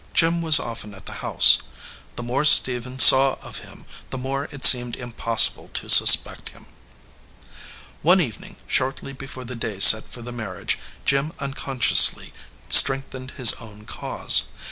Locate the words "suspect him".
5.91-6.65